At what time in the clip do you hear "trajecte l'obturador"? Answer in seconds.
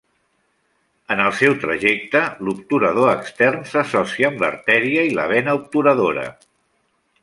1.65-3.13